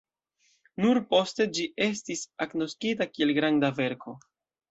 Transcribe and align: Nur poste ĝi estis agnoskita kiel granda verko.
Nur 0.83 0.99
poste 1.09 1.45
ĝi 1.57 1.65
estis 1.89 2.23
agnoskita 2.45 3.09
kiel 3.17 3.35
granda 3.41 3.73
verko. 3.83 4.17